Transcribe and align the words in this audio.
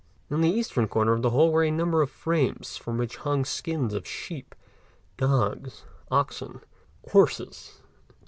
In 0.31 0.41
the 0.41 0.49
eastern 0.49 0.87
corner 0.87 1.13
of 1.13 1.21
the 1.21 1.29
hall 1.29 1.51
were 1.51 1.63
a 1.63 1.69
number 1.69 2.01
of 2.01 2.09
frames 2.09 2.75
from 2.75 2.97
which 2.97 3.17
hung 3.17 3.43
the 3.43 3.47
skins 3.47 3.93
of 3.93 4.07
sheep, 4.07 4.55
dogs, 5.15 5.83
oxen, 6.09 6.61
horses, 7.09 7.81
etc. 8.05 8.15